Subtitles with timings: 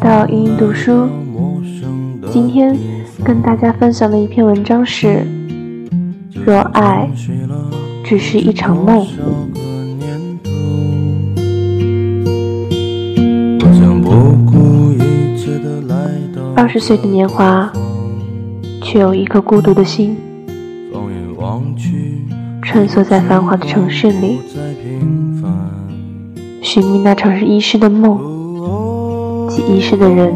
[0.00, 1.08] 到英英读书。
[2.32, 2.74] 今天
[3.22, 5.26] 跟大家分享的一篇文章是：
[6.46, 7.06] 若爱
[8.02, 9.06] 只是一场梦。
[16.56, 17.70] 二十岁的年华，
[18.82, 20.16] 却有一颗孤独的心，
[22.62, 24.38] 穿梭在繁华的城市里。
[26.62, 28.39] 寻觅那场是遗失的梦
[29.50, 30.32] 及遗失的人。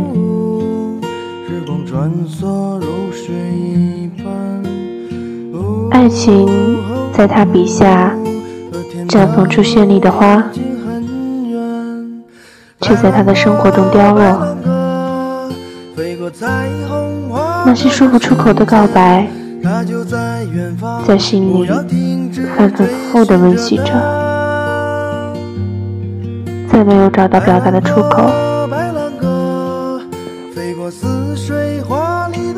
[5.91, 6.49] 爱情
[7.13, 8.13] 在他笔下
[9.09, 10.43] 绽放出绚丽的花，
[12.81, 14.57] 却在他的生活中凋落。
[17.65, 19.27] 那些说不出口的告白，
[21.07, 23.85] 在心里反反复复地温习着。
[26.71, 28.31] 再没有找到表达的出口，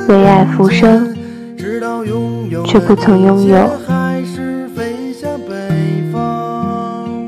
[0.09, 1.17] 为爱浮生，
[2.65, 3.57] 却不曾拥有。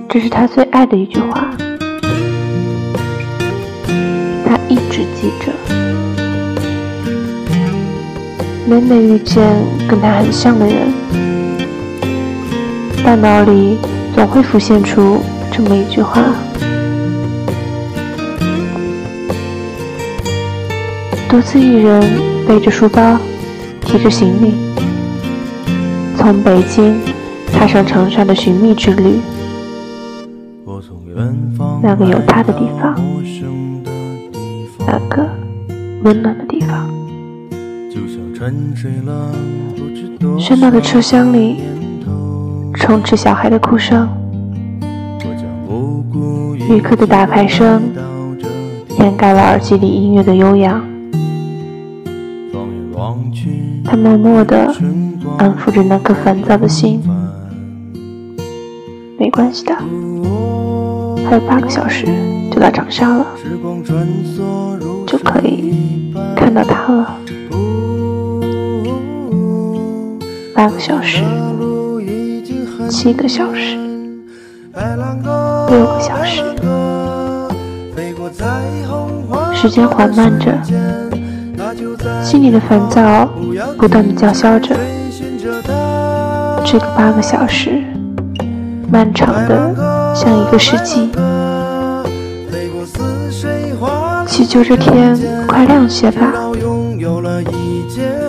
[0.08, 1.50] 这是他最爱的一句话，
[4.46, 5.52] 他一直记着。
[8.66, 9.42] 每每遇见
[9.88, 10.92] 跟他很像的人，
[13.04, 13.78] 大脑里
[14.14, 16.22] 总会浮现出这么一句话。
[21.28, 22.02] 独自一人
[22.48, 23.18] 背着书包，
[23.82, 24.54] 提着行李，
[26.16, 26.98] 从北京
[27.52, 29.20] 踏上长沙的寻觅之旅。
[31.82, 32.98] 那个有他的地方，
[34.86, 35.28] 那个
[36.04, 36.88] 温暖的地方。
[40.38, 41.56] 喧闹的车厢里，
[42.72, 44.08] 充斥小孩的哭声，
[46.66, 47.82] 旅客的打牌声
[49.00, 50.82] 掩盖了耳机里音乐的悠扬。
[53.84, 54.56] 他默默地
[55.38, 57.00] 安抚着那颗烦躁的心，
[59.16, 59.74] 没关系的，
[61.24, 62.06] 还有八个小时
[62.52, 63.26] 就到长沙了，
[65.06, 67.16] 就可以看到他了。
[70.52, 71.22] 八个小时，
[72.90, 73.76] 七个小时，
[75.68, 76.42] 六个小时，
[79.54, 80.52] 时间缓慢着。
[82.22, 83.28] 心里的烦躁
[83.78, 84.74] 不断的叫嚣着，
[86.64, 87.82] 这个八个小时，
[88.90, 89.74] 漫长的
[90.14, 91.10] 像一个世纪。
[94.26, 96.32] 祈求这天快亮些吧，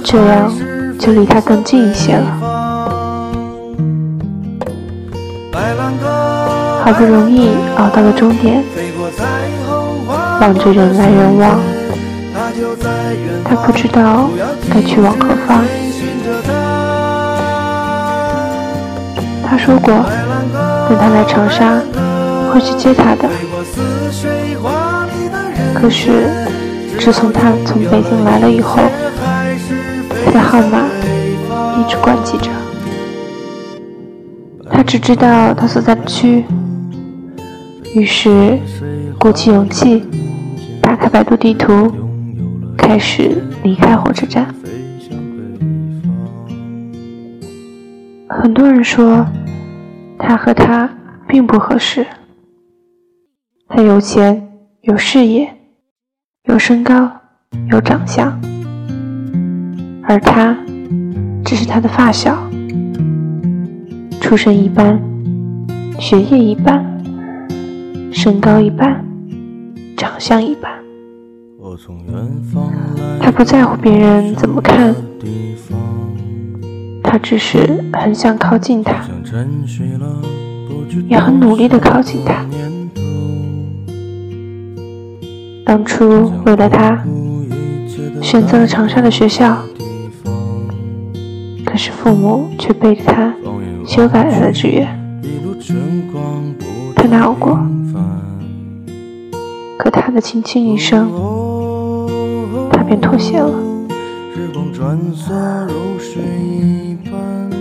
[0.04, 0.52] 这样
[0.98, 2.38] 就离他更近一些了。
[6.84, 8.64] 好不容易熬到了终点，
[10.42, 11.79] 望着人来人往。
[13.44, 14.30] 他不知道
[14.70, 15.64] 该去往何方。
[19.44, 19.94] 他说过，
[20.88, 21.81] 等他来长沙，
[22.52, 23.28] 会去接他的。
[25.74, 26.30] 可是，
[27.00, 28.81] 自从他从北京来了以后，
[30.25, 30.86] 他的号码
[31.80, 32.50] 一直关机着。
[34.72, 36.46] 他只知道他所在的区，
[37.96, 38.59] 于是
[39.18, 40.03] 鼓起勇气，
[40.81, 41.92] 打开百度地图。
[42.82, 44.48] 开始离开火车站，
[48.28, 49.26] 很多人说
[50.18, 50.90] 他和他
[51.28, 52.06] 并不合适。
[53.68, 54.50] 他有钱，
[54.82, 55.54] 有事业，
[56.46, 57.12] 有身高，
[57.70, 58.42] 有长相，
[60.04, 60.58] 而他
[61.46, 62.36] 只是他的发小，
[64.20, 65.00] 出身一般，
[66.00, 66.84] 学业一般，
[68.12, 69.06] 身高一般，
[69.96, 70.79] 长相一般。
[73.21, 74.95] 他不在乎别人怎么看，
[77.04, 78.95] 他只是很想靠近他，
[81.07, 82.45] 也很努力的靠近他。
[85.66, 87.04] 当初为了他，
[88.22, 89.57] 选择了长沙的学校，
[91.63, 93.33] 可是父母却背着他
[93.86, 94.88] 修改了志愿。
[96.95, 97.60] 他难过，
[99.77, 101.38] 可他的轻轻一声。
[102.89, 103.53] 便妥协了。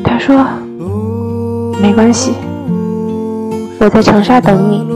[0.02, 0.42] 他说
[1.82, 2.32] ：“没关系，
[3.78, 4.86] 我在长沙等你。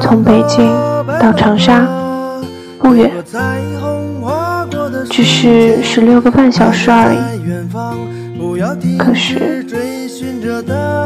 [0.00, 0.70] 从北京
[1.18, 1.84] 到长沙
[2.78, 3.10] 不远，
[5.10, 7.18] 只是十六个半小时而已。
[8.96, 9.66] 可是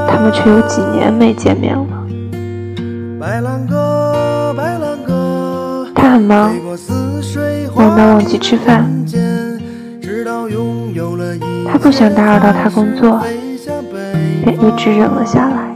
[0.06, 1.86] 他们却有几年没见面了。”
[6.28, 6.54] 他很忙，
[7.74, 8.84] 忙到忘记吃饭。
[11.66, 13.20] 他不想打扰到他工作，
[14.44, 15.74] 便一直忍了下来。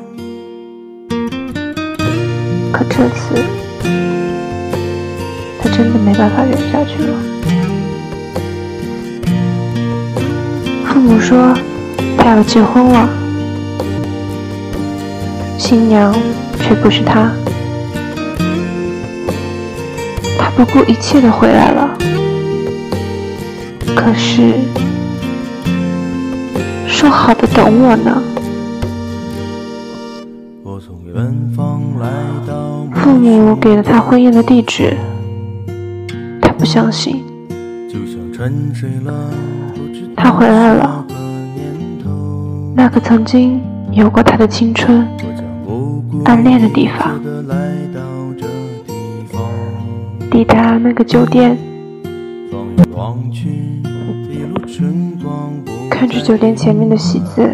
[2.71, 3.35] 可这次，
[5.61, 7.15] 他真的没办法忍下去了。
[10.85, 11.55] 父母说
[12.19, 13.09] 他要结婚了，
[15.59, 16.15] 新娘
[16.61, 17.31] 却不是他。
[20.65, 21.99] 不顾一切的回来了，
[23.97, 24.53] 可是
[26.87, 28.23] 说好的等我呢？
[32.95, 34.97] 父母给了他婚宴的地址，
[36.41, 37.25] 他不相信。
[40.17, 41.05] 他回来了，
[42.77, 43.61] 那个曾经
[43.91, 45.05] 有过他的青春、
[46.25, 47.21] 暗恋的地方。
[50.33, 51.59] 抵达那个酒店，
[55.91, 57.51] 看着酒店前面的喜字，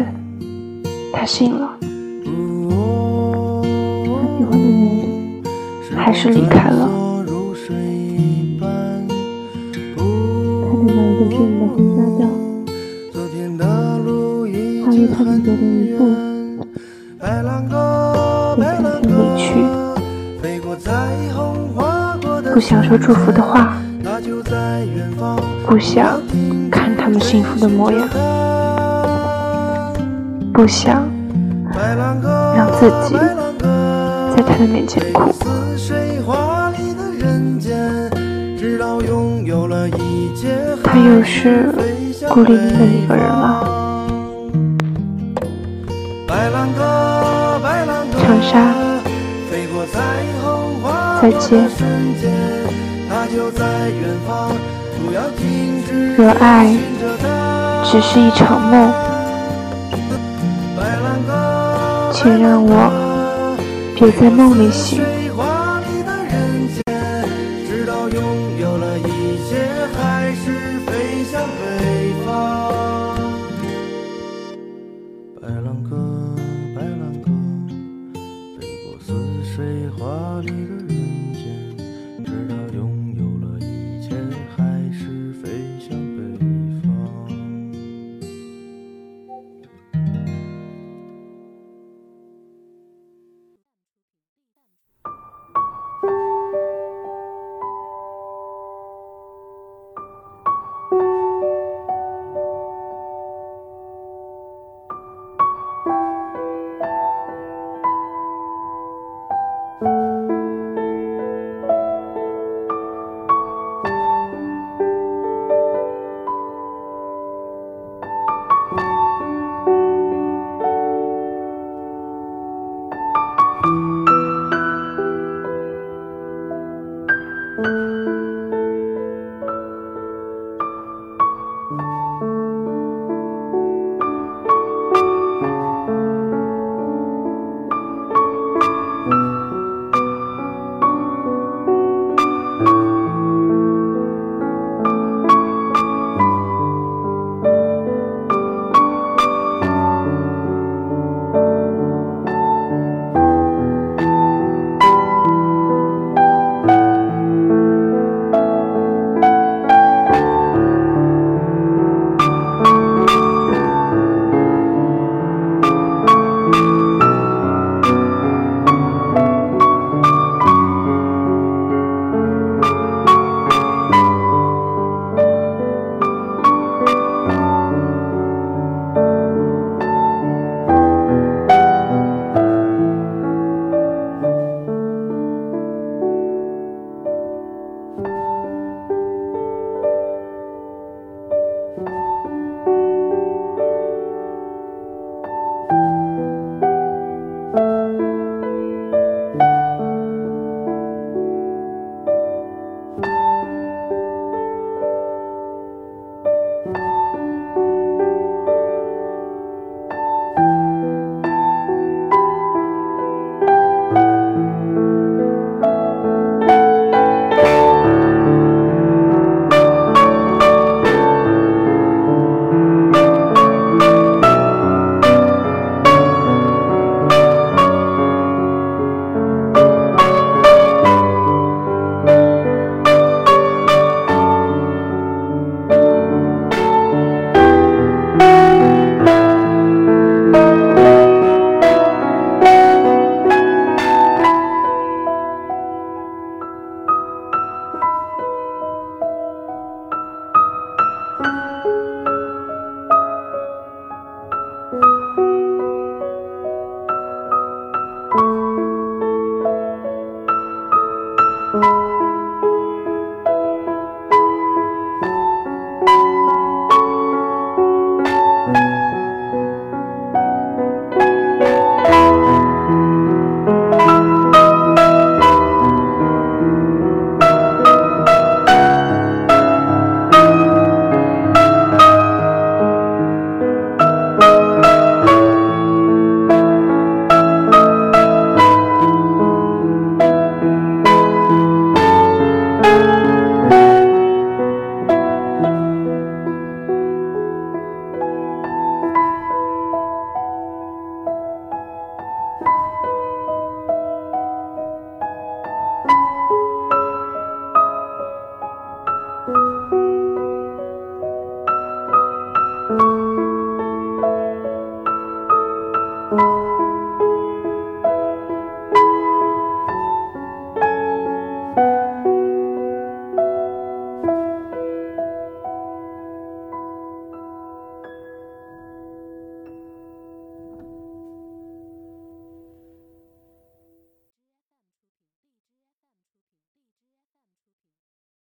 [1.11, 1.77] 他信了。
[1.83, 2.29] 喜
[4.45, 5.43] 欢的人
[5.97, 6.89] 还是离开了。
[10.63, 12.23] 看着那一个炫的婚纱照，
[14.85, 15.99] 他为他们做的一步，
[22.53, 23.77] 不想说祝福的话，
[25.65, 26.21] 不想
[26.69, 28.07] 看他们幸福的模样，
[30.53, 31.07] 不想
[32.55, 33.15] 让自己
[34.35, 35.33] 在他的面前哭。
[40.83, 41.71] 他又是
[42.29, 43.77] 孤零零的一个人了。
[48.21, 48.73] 长沙，
[51.21, 51.67] 再见。
[56.17, 56.77] 若爱
[57.83, 58.91] 只是一场梦，
[62.13, 62.89] 请让我
[63.95, 65.01] 别在梦里醒。
[71.51, 71.98] 白